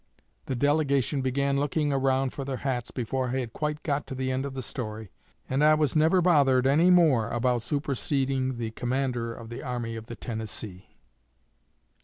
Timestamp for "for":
2.33-2.43